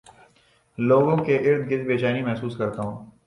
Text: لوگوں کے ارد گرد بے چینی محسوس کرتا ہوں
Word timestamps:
لوگوں 0.77 1.17
کے 1.25 1.35
ارد 1.37 1.69
گرد 1.69 1.85
بے 1.87 1.97
چینی 1.97 2.21
محسوس 2.23 2.57
کرتا 2.57 2.81
ہوں 2.81 3.05